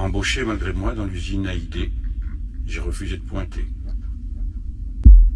Embauché 0.00 0.44
malgré 0.44 0.72
moi 0.72 0.94
dans 0.94 1.04
l'usine 1.04 1.46
Haïdé, 1.46 1.92
j'ai 2.64 2.80
refusé 2.80 3.18
de 3.18 3.22
pointer. 3.22 3.66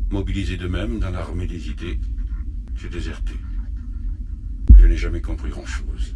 Mobilisé 0.08 0.56
de 0.56 0.66
même 0.66 1.00
dans 1.00 1.10
l'armée 1.10 1.46
des 1.46 1.68
idées, 1.68 2.00
j'ai 2.74 2.88
déserté. 2.88 3.34
Je 4.74 4.86
n'ai 4.86 4.96
jamais 4.96 5.20
compris 5.20 5.50
grand-chose. 5.50 6.14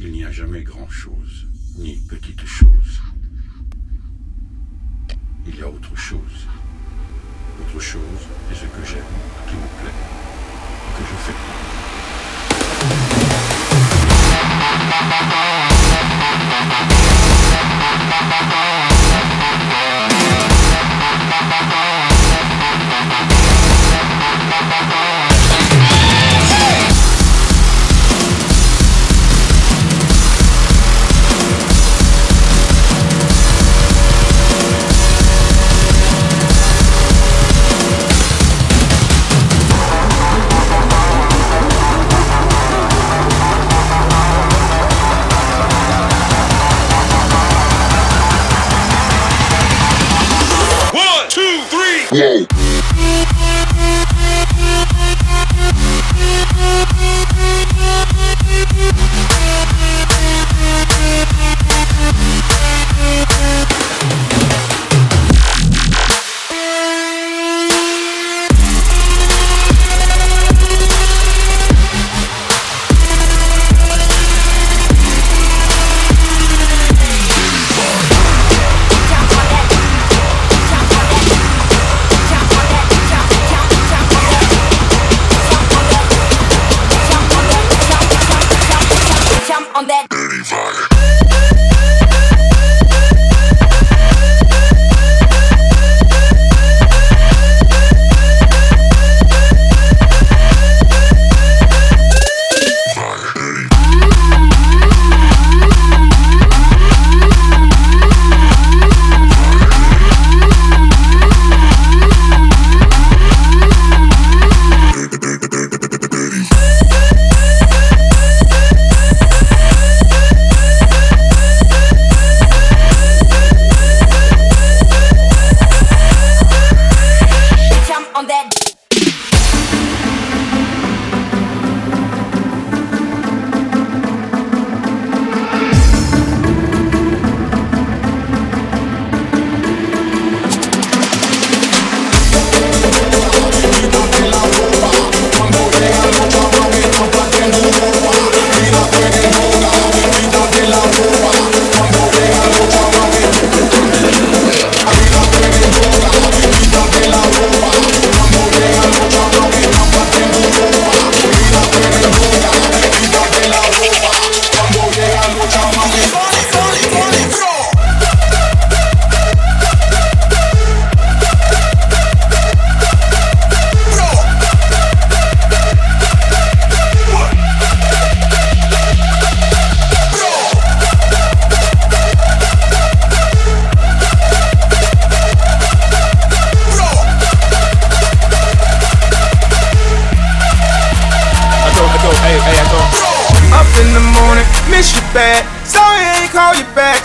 Il 0.00 0.10
n'y 0.10 0.24
a 0.24 0.32
jamais 0.32 0.62
grand-chose, 0.64 1.46
ni 1.78 1.94
petite 2.08 2.44
chose. 2.44 3.00
Il 5.46 5.54
y 5.54 5.62
a 5.62 5.68
autre 5.68 5.96
chose. 5.96 6.48
Autre 7.60 7.80
chose, 7.80 8.02
c'est 8.48 8.56
ce 8.56 8.64
que 8.66 8.84
j'aime, 8.84 9.04
qui 9.48 9.54
me 9.54 9.68
plaît, 9.80 9.94
que 10.98 11.04
je 11.04 11.14
fais. 15.70 15.75
Bye. 18.48 18.85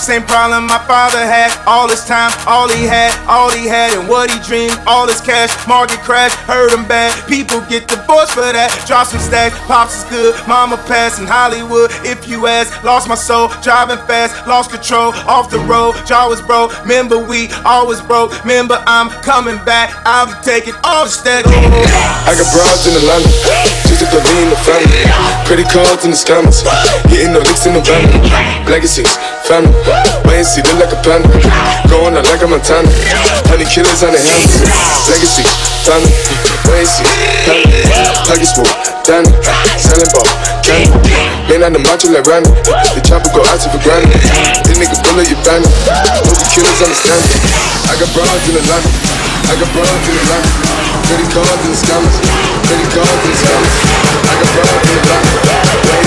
Same 0.01 0.23
problem 0.23 0.65
my 0.65 0.81
father 0.89 1.21
had. 1.21 1.53
All 1.67 1.87
his 1.87 2.03
time, 2.05 2.33
all 2.47 2.67
he 2.67 2.83
had, 2.83 3.13
all 3.29 3.51
he 3.51 3.67
had, 3.67 3.93
and 3.93 4.09
what 4.09 4.33
he 4.33 4.39
dreamed, 4.41 4.73
all 4.87 5.07
his 5.07 5.21
cash. 5.21 5.53
Market 5.67 6.01
crash, 6.01 6.33
hurt 6.49 6.73
him 6.73 6.87
bad. 6.87 7.13
People 7.29 7.61
get 7.69 7.87
divorced 7.87 8.33
for 8.33 8.49
that. 8.49 8.73
Drop 8.87 9.05
some 9.05 9.21
stacks, 9.21 9.53
pops 9.69 10.01
is 10.01 10.03
good. 10.09 10.33
Mama 10.47 10.77
passed 10.89 11.21
in 11.21 11.27
Hollywood. 11.27 11.91
If 12.01 12.27
you 12.27 12.47
ask, 12.47 12.73
lost 12.83 13.07
my 13.07 13.15
soul, 13.15 13.49
driving 13.61 14.01
fast, 14.09 14.33
lost 14.47 14.71
control, 14.71 15.13
off 15.29 15.51
the 15.51 15.59
road. 15.69 15.93
Jaw 16.09 16.27
was 16.27 16.41
broke. 16.41 16.73
Remember 16.81 17.21
we 17.21 17.53
always 17.63 18.01
broke. 18.01 18.33
Remember 18.41 18.81
I'm 18.87 19.09
coming 19.21 19.61
back. 19.63 19.93
I'll 20.05 20.25
be 20.25 20.33
taking 20.41 20.73
all 20.83 21.05
the 21.05 21.13
stacks. 21.13 21.45
I 21.47 22.33
got 22.33 22.49
broads 22.49 22.89
in 22.89 22.93
the 22.97 23.05
London, 23.05 23.31
just 23.85 24.01
a 24.01 24.09
in 24.41 24.49
the 24.49 24.57
family. 24.65 25.05
Credit 25.45 25.69
cards 25.69 26.03
in 26.05 26.11
the 26.11 26.17
scammers, 26.17 26.65
getting 27.05 27.33
no 27.33 27.39
licks 27.39 27.65
in 27.65 27.73
the 27.73 27.81
van. 27.81 28.07
Legacies, 28.65 29.17
family. 29.51 29.75
And 30.31 30.47
see, 30.47 30.63
look 30.63 30.79
like 30.79 30.95
a 30.95 30.99
panda. 31.03 31.27
Going 31.91 32.15
out 32.15 32.23
like 32.31 32.39
a 32.39 32.47
Montana. 32.47 32.87
Honey 33.51 33.67
killers 33.67 33.99
on 33.99 34.15
the 34.15 34.21
helmet. 34.23 34.47
Legacy, 35.11 35.43
family. 35.83 36.07
And 36.71 36.87
see, 36.87 37.03
family. 37.43 37.83
Huggy 38.31 38.47
swoop, 38.47 38.71
Danny. 39.03 39.27
Selling 39.75 40.07
ball, 40.15 40.23
candy. 40.63 40.95
Man 41.51 41.67
on 41.67 41.75
the 41.75 41.83
macho 41.83 42.07
like 42.15 42.23
Randy. 42.23 42.47
The 42.95 43.03
chopper 43.03 43.27
go 43.35 43.43
out 43.51 43.59
to 43.59 43.67
for 43.67 43.81
granted. 43.83 44.15
This 44.63 44.79
nigga 44.79 44.95
bullet 45.03 45.27
your 45.27 45.41
bandit. 45.43 45.67
Hope 46.23 46.39
the 46.39 46.47
killers 46.47 46.79
understand 46.79 47.19
it. 47.27 47.43
I 47.91 47.99
got 47.99 48.07
broads 48.15 48.47
in 48.47 48.55
the 48.55 48.63
line. 48.71 48.87
I 49.51 49.53
got 49.59 49.69
broads 49.75 50.07
in 50.07 50.15
the 50.15 50.25
line. 50.31 50.47
Credit 51.11 51.29
cards 51.35 51.63
and 51.67 51.75
scammers. 51.75 52.17
Credit 52.71 52.89
cards 52.95 53.23
and 53.27 53.35
scammers. 53.35 53.75
I 54.15 54.33
got 54.39 54.49
broads 54.55 54.87
in 54.87 54.95
the 54.95 55.05
line. 55.11 56.00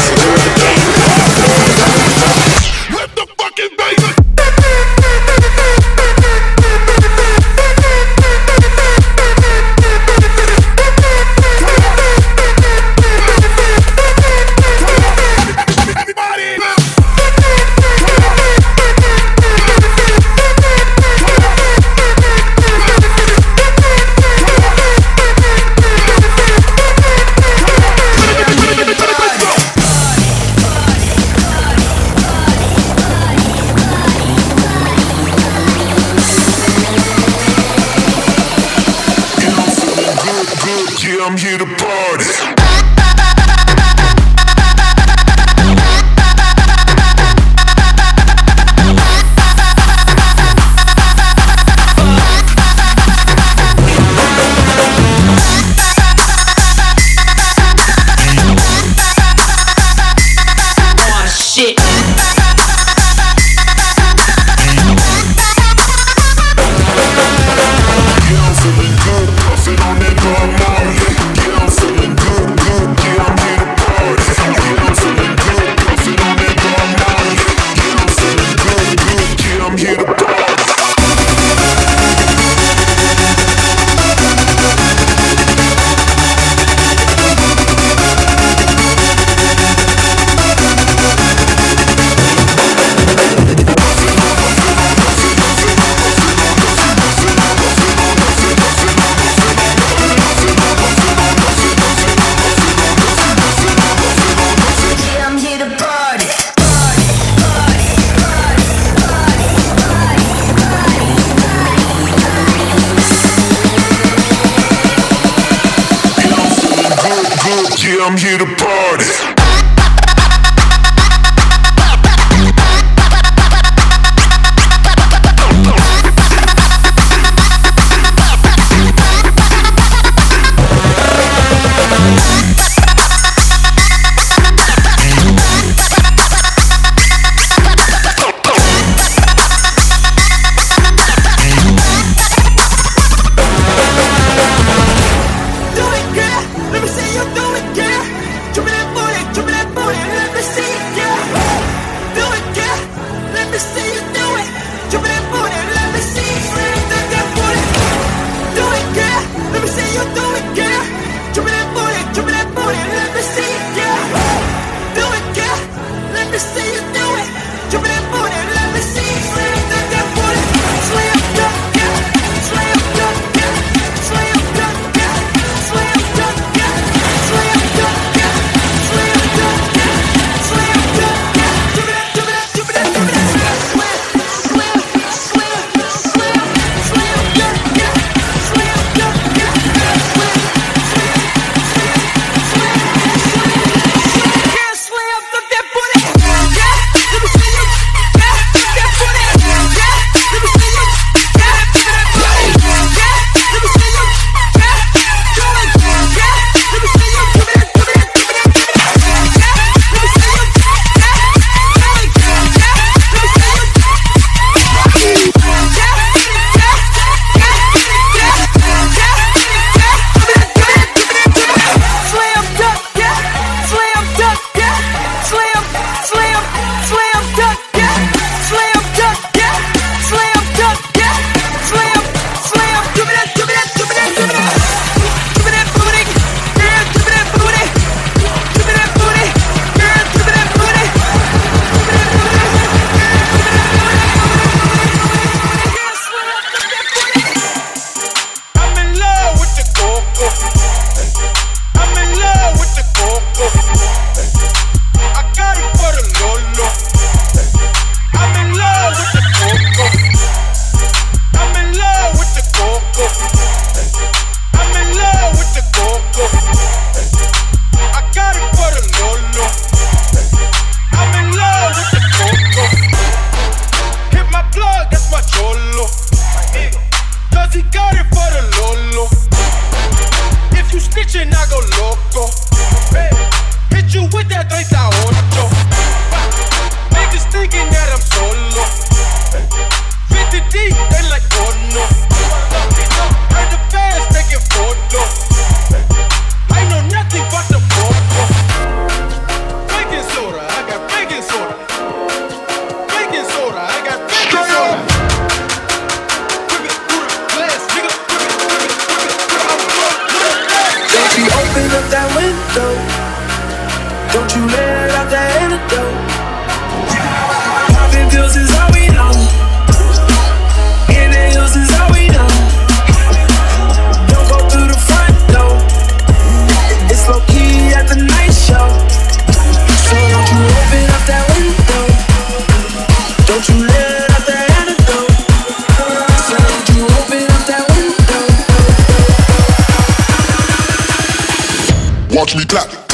I'm 41.27 41.39
here 41.39 41.57
to 41.57 41.84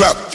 clap. 0.00 0.29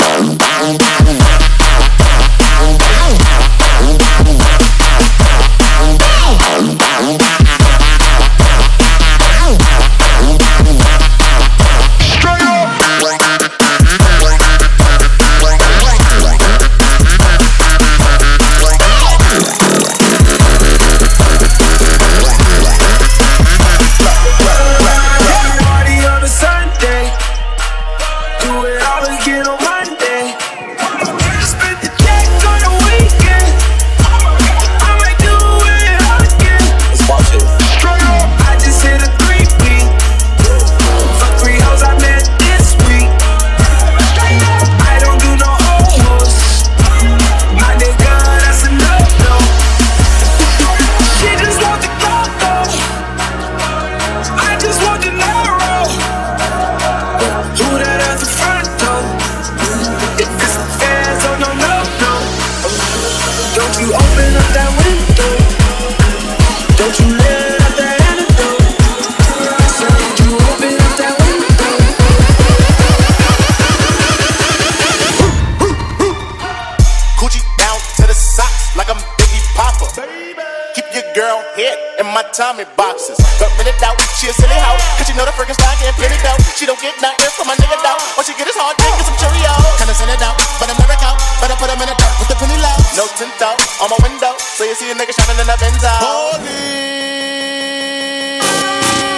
Tommy 82.55 82.71
boxes. 82.79 83.19
But 83.35 83.51
when 83.59 83.67
it 83.67 83.75
out, 83.83 83.99
she 84.15 84.31
a 84.31 84.33
silly 84.39 84.55
hoe. 84.55 84.79
Cause 84.95 85.11
she 85.11 85.13
know 85.19 85.27
the 85.27 85.35
freaking 85.35 85.59
style 85.59 85.75
getting 85.75 85.91
plenty 85.99 86.15
dough. 86.23 86.39
She 86.55 86.63
don't 86.63 86.79
get 86.79 86.95
nothing 87.03 87.27
from 87.35 87.51
my 87.51 87.55
nigga 87.59 87.75
though. 87.83 87.99
All 88.15 88.23
she 88.23 88.31
get 88.31 88.47
is 88.47 88.55
hard 88.55 88.79
dick 88.79 88.95
and 88.95 89.03
some 89.03 89.19
Cheerios. 89.19 89.59
Kinda 89.75 89.91
send 89.91 90.07
it 90.07 90.23
out, 90.23 90.39
but 90.55 90.71
I'm 90.71 90.79
never 90.79 90.95
out. 91.03 91.19
Better 91.43 91.59
put 91.59 91.67
him 91.67 91.83
in 91.83 91.91
a 91.91 91.95
dirt 91.99 92.15
with 92.15 92.31
the 92.31 92.39
penny 92.39 92.55
low. 92.55 92.79
No 92.95 93.11
tint 93.19 93.35
out 93.43 93.59
on 93.83 93.91
my 93.91 93.99
window. 94.07 94.31
So 94.39 94.63
you 94.63 94.71
see 94.71 94.87
a 94.87 94.95
nigga 94.95 95.11
shining 95.11 95.35
in 95.35 95.51
the 95.51 95.57
Benz 95.59 95.83
out. 95.83 95.99
Holy. 95.99 96.47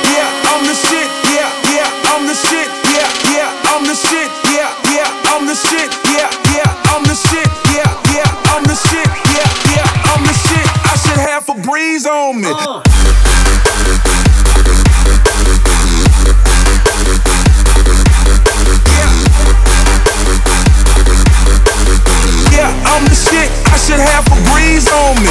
Yeah, 0.10 0.50
I'm 0.50 0.66
the 0.66 0.74
shit. 0.74 1.06
Yeah, 1.30 1.46
yeah, 1.78 2.10
I'm 2.10 2.26
the 2.26 2.34
shit. 2.34 2.70
Yeah, 2.90 3.06
yeah, 3.38 3.70
I'm 3.70 3.86
the 3.86 3.94
shit. 3.94 4.34
Yeah, 4.50 4.74
yeah, 4.98 5.30
I'm 5.30 5.46
the 5.46 5.54
shit. 5.54 5.94
Yeah, 6.10 6.26
yeah, 6.58 6.90
I'm 6.90 7.06
the 7.06 7.14
shit. 7.14 7.46
Yeah, 7.70 7.86
yeah, 8.18 8.50
I'm 8.50 8.66
the 8.66 8.74
shit. 8.74 9.06
Yeah, 9.30 9.46
yeah, 9.78 10.10
I'm 10.10 10.26
the 10.26 10.34
shit. 10.34 10.66
I 10.90 10.98
should 10.98 11.22
have 11.22 11.46
a 11.54 11.56
breeze 11.62 12.10
on 12.10 12.42
me. 12.42 12.50
Uh. 12.50 12.87
I'm 22.98 23.06
the 23.06 23.14
shit, 23.14 23.52
I 23.72 23.78
should 23.78 24.00
have 24.00 24.26
a 24.26 24.36
breeze 24.50 24.88
on 24.90 25.22
me. 25.22 25.30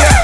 Yeah. 0.00 0.16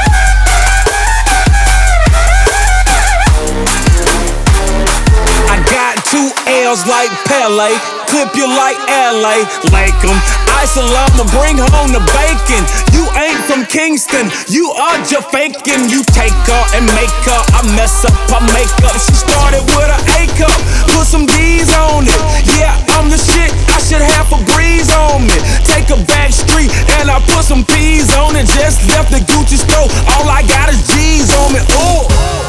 I 5.52 5.60
got 5.68 6.00
two 6.06 6.32
L's 6.48 6.86
like 6.88 7.12
Pele, 7.26 7.76
clip 8.16 8.32
you 8.32 8.48
like 8.48 8.80
LA, 8.88 9.44
like 9.76 9.92
them. 10.00 10.16
I'ma 10.56 11.24
bring 11.32 11.56
home 11.56 11.92
the 11.92 12.00
bacon. 12.12 12.64
You 12.96 13.04
ain't 13.16 13.40
from 13.44 13.64
Kingston, 13.68 14.28
you 14.48 14.72
are 14.72 14.96
just 15.04 15.28
faking. 15.28 15.88
You 15.92 16.00
take 16.16 16.32
her 16.32 16.62
and 16.76 16.84
make 16.96 17.12
her, 17.28 17.40
I 17.56 17.60
mess 17.76 18.04
up 18.08 18.16
her 18.32 18.40
makeup. 18.52 18.96
She 18.96 19.12
started 19.12 19.64
with 19.68 19.88
an 19.88 20.00
A 20.16 20.28
cup, 20.36 20.56
put 20.96 21.04
some 21.04 21.24
D's 21.28 21.68
on 21.76 22.08
it. 22.08 22.20
Yeah, 22.56 22.72
I'm 22.96 23.08
the 23.12 23.20
shit, 23.20 23.52
I 23.68 23.78
should 23.84 24.04
have 24.04 24.32
a 24.32 24.40
breeze 24.52 24.88
on 24.92 25.28
me. 25.28 25.36
Take 25.64 25.92
a 25.92 26.00
back 26.08 26.32
street 26.32 26.72
and 27.00 27.08
I 27.12 27.20
put 27.20 27.44
some 27.44 27.64
P's 27.64 28.12
on 28.16 28.36
it. 28.36 28.48
Just 28.48 28.84
left 28.88 29.12
the 29.12 29.20
Gucci 29.28 29.60
store, 29.60 29.88
all 30.16 30.28
I 30.28 30.40
got 30.48 30.72
is 30.72 30.80
G's 30.88 31.32
on 31.36 31.52
me. 31.52 31.60
Ooh. 31.60 32.45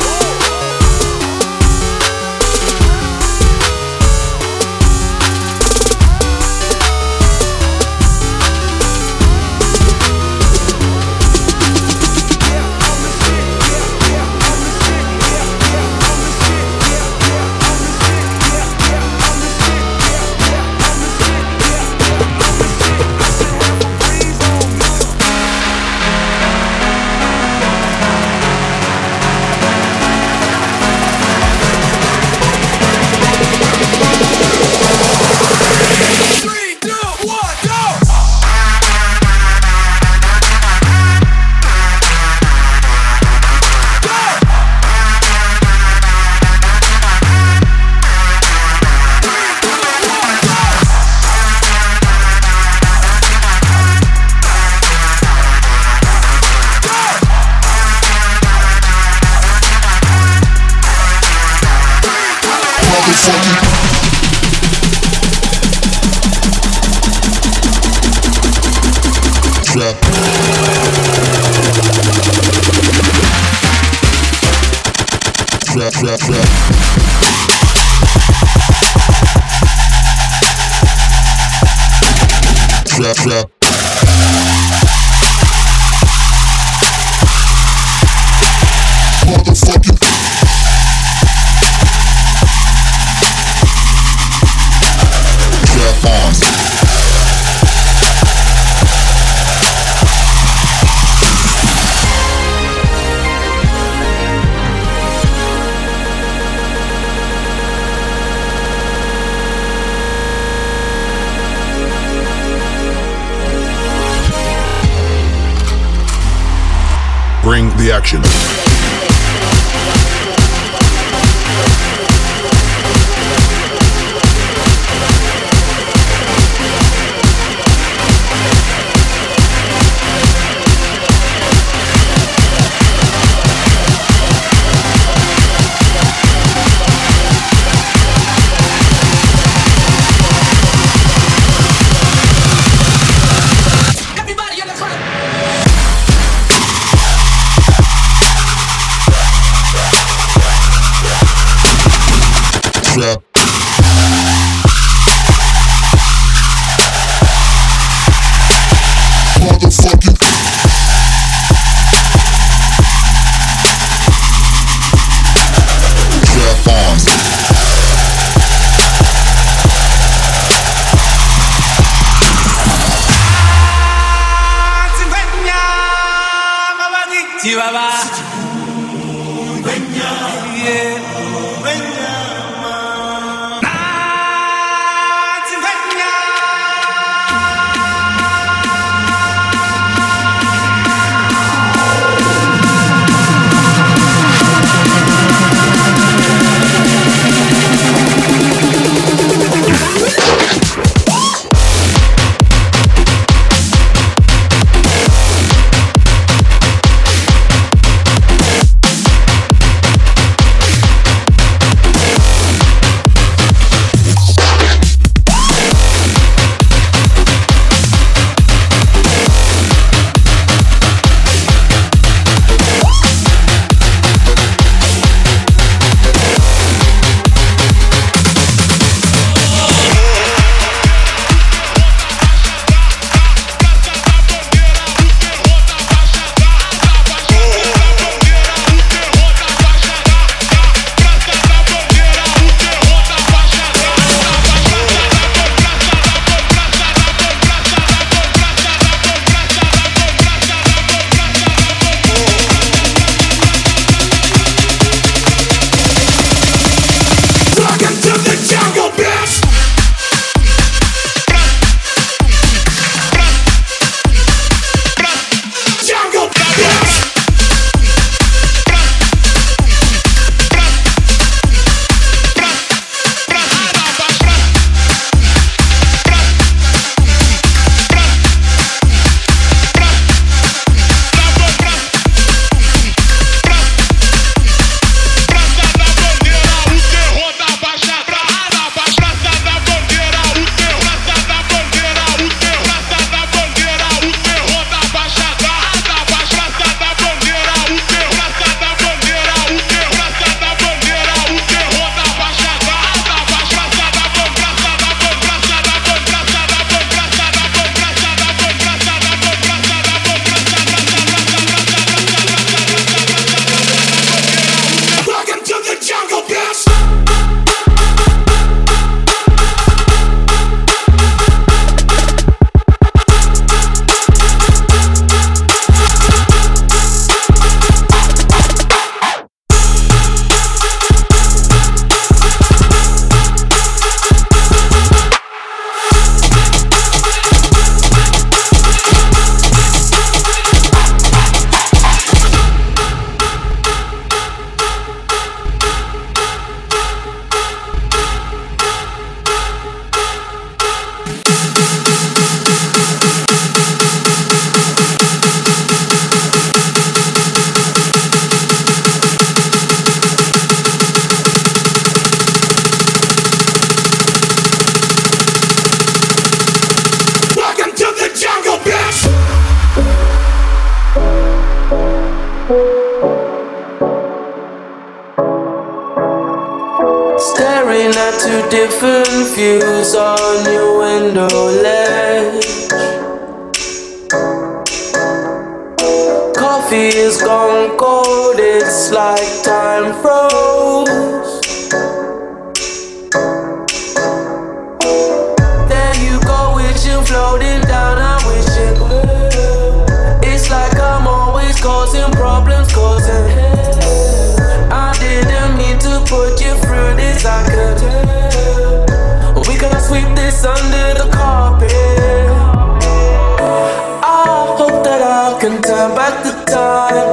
The 117.78 117.94
action. 117.94 118.67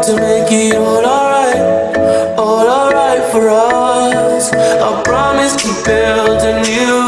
to 0.07 0.17
make 0.17 0.53
it 0.53 0.77
all 0.77 1.03
alright, 1.07 2.37
all 2.37 2.69
alright 2.69 3.23
for 3.33 3.49
us. 3.49 4.53
I 4.53 5.03
promise 5.03 5.57
keep 5.57 5.83
building 5.87 6.61
new. 6.62 7.04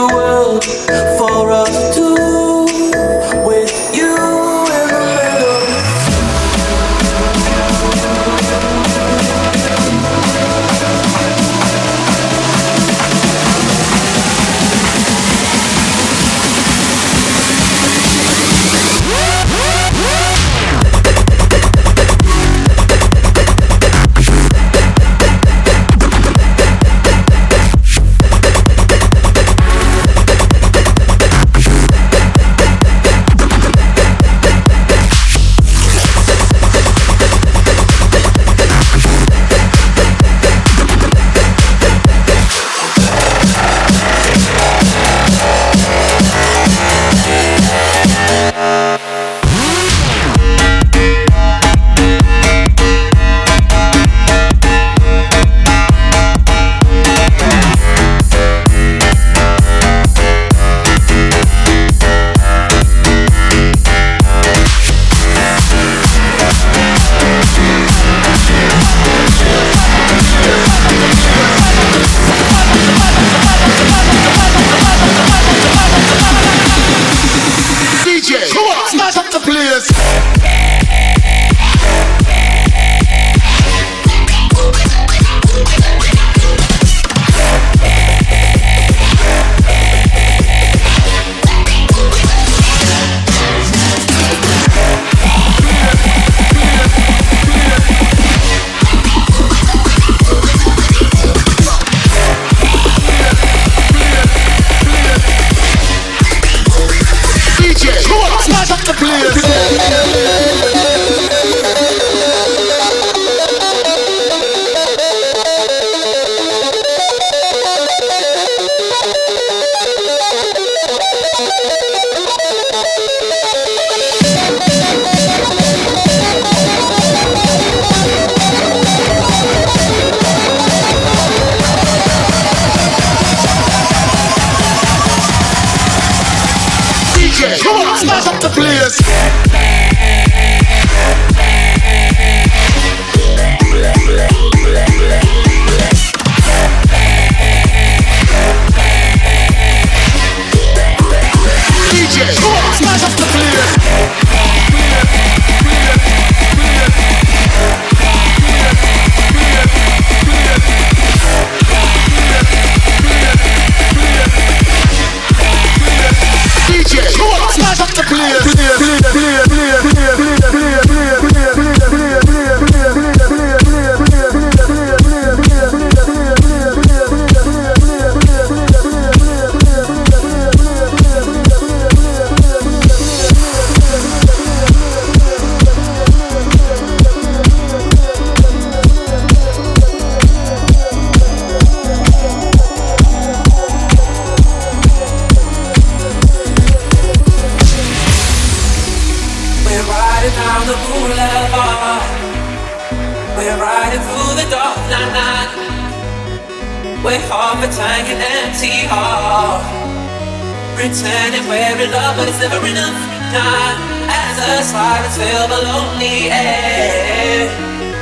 enough, 212.67 212.99
time 213.31 213.79
as 214.11 214.37
a 214.43 214.53
swallow 214.67 215.47
the 215.47 215.61
lonely 215.71 216.27
air. 216.31 217.47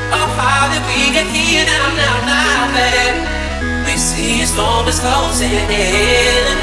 Oh, 0.08 0.28
how 0.40 0.72
did 0.72 0.80
we 0.88 1.12
get 1.12 1.28
here 1.28 1.64
now, 1.68 1.86
now, 2.00 2.16
now, 2.24 2.60
babe? 2.72 3.16
We 3.84 3.94
see 3.96 4.40
a 4.42 4.46
storm 4.46 4.88
is 4.88 4.98
closing 5.00 5.68
in. 5.68 6.56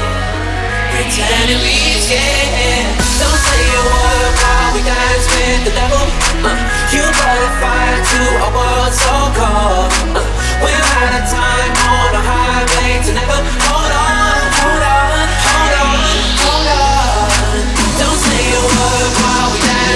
Pretending 0.90 1.62
we 1.62 1.78
scared. 2.02 2.90
Don't 3.22 3.40
say 3.46 3.64
a 3.70 3.82
word 3.86 4.32
while 4.42 4.70
we 4.74 4.82
dance 4.82 5.26
with 5.30 5.60
the 5.66 5.72
devil. 5.78 6.06
Uh, 6.42 6.58
you 6.90 7.02
brought 7.06 7.38
a 7.38 7.50
fire 7.62 8.00
to 8.02 8.20
a 8.46 8.48
world 8.50 8.92
so 8.92 9.14
cold. 9.38 9.90
Uh, 10.10 10.26
we're 10.58 10.86
out 10.98 11.12
of 11.18 11.24
time 11.30 11.72
on 11.86 12.10
a 12.18 12.22
highway 12.22 12.98
to 13.06 13.12
never. 13.14 13.81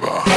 war. 0.00 0.29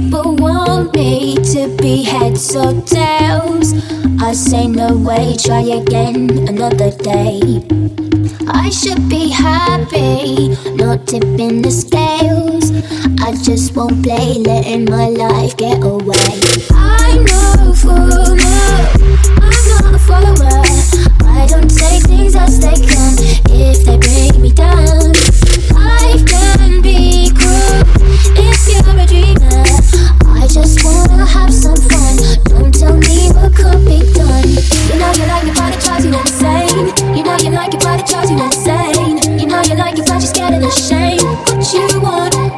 people 0.00 0.36
want 0.36 0.94
me 0.94 1.34
to 1.34 1.76
be 1.76 2.04
heads 2.04 2.54
or 2.54 2.72
tails. 2.82 3.74
I 4.22 4.32
say 4.32 4.68
no 4.68 4.96
way, 4.96 5.36
try 5.36 5.62
again 5.62 6.46
another 6.48 6.92
day. 6.92 7.66
I 8.46 8.70
should 8.70 9.08
be 9.08 9.28
happy, 9.28 10.50
not 10.76 11.06
tipping 11.08 11.62
the 11.62 11.72
scales. 11.72 12.70
I 13.26 13.34
just 13.42 13.74
won't 13.74 14.04
play, 14.04 14.34
letting 14.34 14.84
my 14.84 15.08
life 15.08 15.56
get 15.56 15.82
away. 15.82 16.34
I'm 16.72 17.24
no 17.24 17.74
fooler. 17.82 18.38
I'm 19.46 19.62
not 19.72 19.94
a 19.94 20.02
follower. 20.08 20.62
I 21.26 21.46
don't 21.48 21.70
take 21.70 22.04
things 22.04 22.36
as 22.36 22.60
they 22.60 22.78
come 22.86 23.16
if 23.50 23.84
they 23.84 23.98
bring 23.98 24.42
me 24.42 24.52
down. 24.52 25.12
Life 25.74 26.24
can 26.24 26.82
be 26.82 27.32
cruel 27.34 27.82
if 28.36 28.58
you're 28.68 28.96
a 28.96 29.06
dreamer 29.06 29.57
just 30.48 30.82
wanna 30.84 31.26
have 31.26 31.52
some 31.52 31.76
fun. 31.76 32.16
Don't 32.44 32.72
tell 32.72 32.96
me 32.96 33.28
what 33.32 33.54
could 33.54 33.84
be 33.84 34.00
done. 34.12 34.48
You 34.88 34.96
know 34.98 35.12
you 35.12 35.26
like 35.26 35.44
your 35.44 35.54
body 35.54 35.76
drives 35.76 36.04
you 36.04 36.14
insane. 36.14 37.16
You 37.16 37.22
know 37.22 37.36
you 37.36 37.50
like 37.50 37.72
your 37.72 37.82
body 37.82 38.02
drives 38.04 38.30
you 38.30 38.42
insane. 38.42 39.38
You 39.38 39.46
know 39.46 39.60
you 39.62 39.74
like 39.74 39.98
it, 39.98 40.06
but 40.06 40.12
you're 40.12 40.20
scared 40.20 40.54
and 40.54 40.64
ashamed. 40.64 41.22
What 41.22 41.72
you 41.72 42.00
want? 42.00 42.57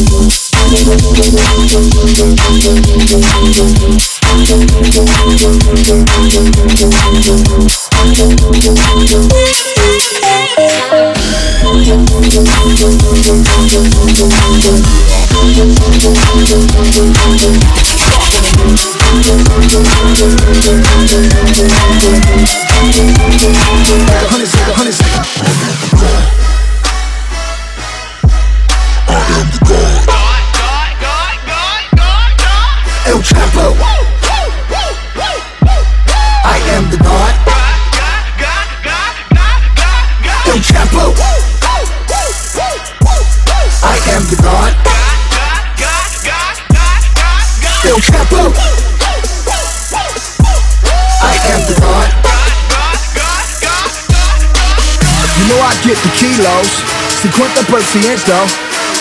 ciento. 57.91 58.39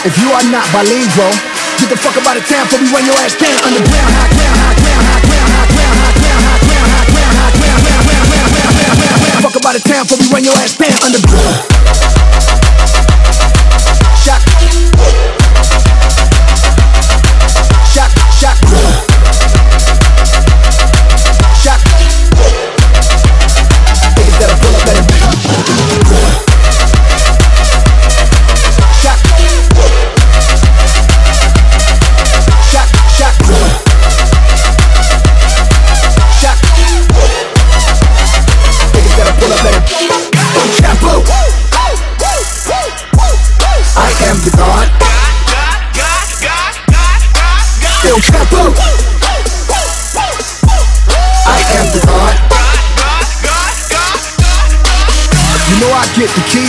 If 0.02 0.18
you 0.18 0.32
are 0.34 0.42
not 0.50 0.66
bilingual, 0.74 1.30
get 1.78 1.88
the 1.90 1.96
fuck 1.96 2.16
up 2.18 2.26
out 2.26 2.36
of 2.36 2.44
town 2.48 2.66
before 2.66 2.82
we 2.82 2.90
run 2.90 3.06
your 3.06 3.14
ass 3.22 3.38
down 3.38 3.54
underground. 3.62 4.10
High 4.18 4.34
ground, 4.34 4.58
high 4.58 4.74
ground, 4.82 5.06
high 5.06 5.22
ground, 5.30 5.46
high 5.46 5.70
ground, 5.70 5.94
high 5.94 6.18
ground, 6.18 6.42
high 6.42 6.62
ground, 6.66 7.34
high 7.38 7.54
ground, 7.54 7.78
high 7.78 7.78
ground, 7.78 7.78
high 7.78 8.74
ground. 8.98 9.42
Fuck 9.46 9.56
up 9.56 9.66
out 9.66 9.76
of 9.78 9.84
town 9.86 10.02
before 10.10 10.18
we 10.18 10.26
run 10.34 10.42
your 10.42 10.56
ass 10.58 10.74
down 10.74 10.98
underground. 11.06 11.99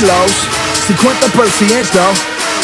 Kilos, 0.01 0.33
50%. 0.89 1.29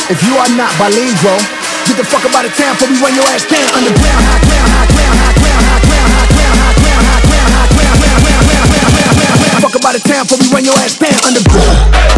If 0.10 0.18
you 0.26 0.34
are 0.42 0.50
not 0.58 0.74
bilingual, 0.82 1.38
get 1.86 1.96
the 2.02 2.04
fuck 2.04 2.26
out 2.34 2.46
of 2.46 2.54
town 2.58 2.74
before 2.74 2.90
we 2.90 2.98
run 2.98 3.14
your 3.14 3.30
ass 3.30 3.46
down 3.46 3.62
underground. 3.78 4.26
High 4.26 4.42
ground, 4.42 4.72
high 4.74 4.90
ground, 4.90 5.18
high 5.22 5.38
ground, 5.38 5.62
high 5.62 5.78
ground, 5.86 6.10
high 6.18 6.34
ground, 6.34 6.58
high 6.58 6.74
ground, 6.82 7.06
high 7.06 7.30
ground, 7.30 7.54
high 7.54 7.70
ground, 7.78 7.94
high 7.94 7.94
ground. 7.94 7.94
high 8.74 9.22
ground, 9.22 9.62
Fuck 9.62 9.76
up 9.78 9.86
out 9.86 9.96
of 9.96 10.04
town 10.04 10.26
before 10.26 10.42
we 10.42 10.50
run 10.50 10.66
your 10.66 10.78
ass 10.82 10.98
down 10.98 11.14
underground. 11.30 12.18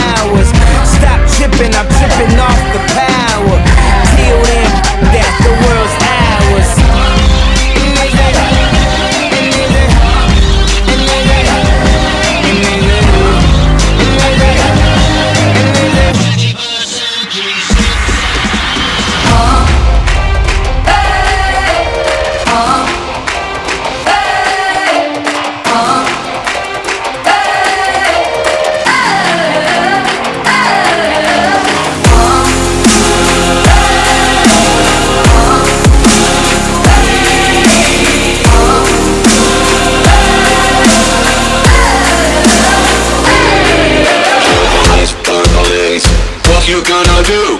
you 46.71 46.81
gonna 46.85 47.21
do? 47.23 47.59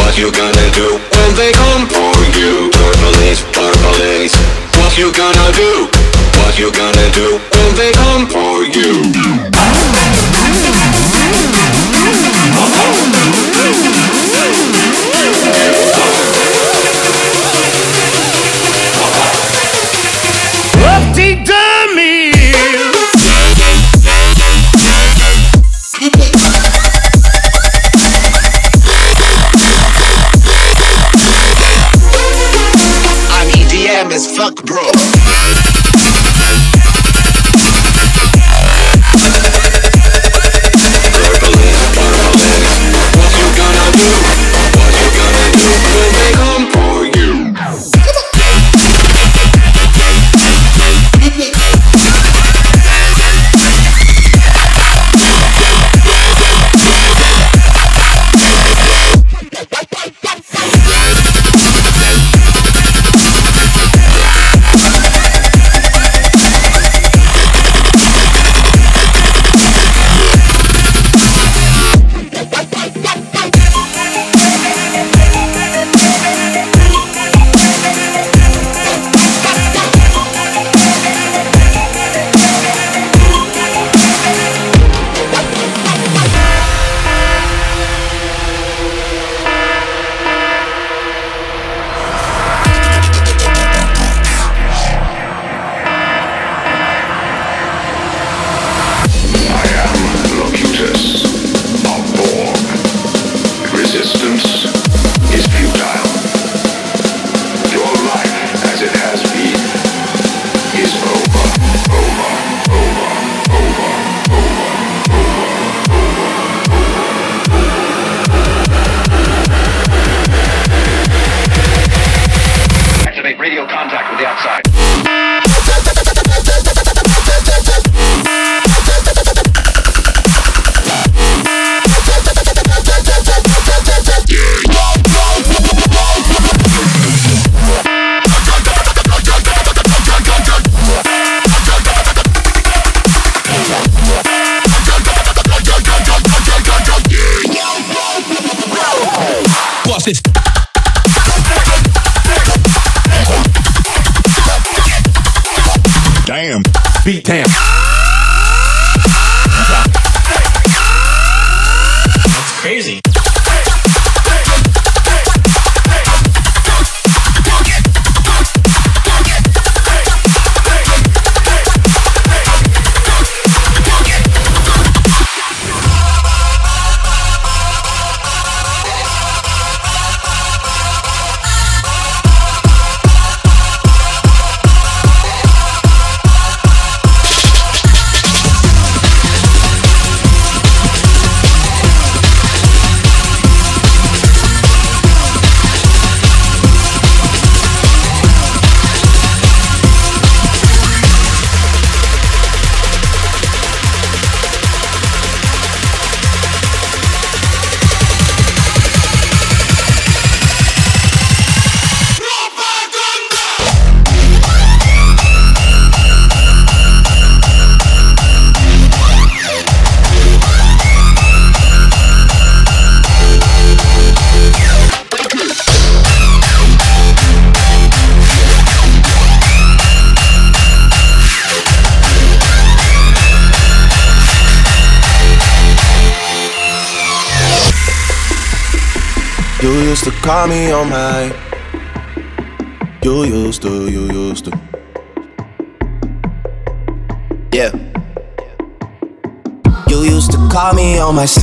What 0.00 0.18
you 0.18 0.30
gonna 0.30 0.70
do 0.74 1.00
when 1.16 1.34
they 1.34 1.50
come 1.52 1.88
for 1.88 2.12
you? 2.36 2.70
Police, 3.00 3.40
police. 3.54 4.36
What 4.76 4.98
you 4.98 5.10
gonna 5.14 5.50
do? 5.56 5.88
What 6.40 6.58
you 6.58 6.70
gonna 6.70 7.10
do 7.14 7.40
when 7.54 7.74
they 7.74 7.92
come 7.92 8.26
for 8.26 8.64
you? 8.64 9.49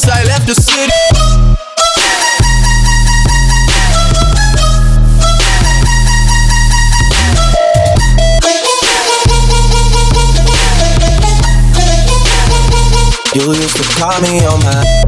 since 0.00 0.12
I 0.12 0.24
left 0.24 0.46
the 0.46 0.54
city. 0.54 0.92
You 13.34 13.52
used 13.52 13.76
to 13.76 13.82
call 13.98 14.20
me 14.22 14.44
on 14.46 14.60
my 14.64 14.99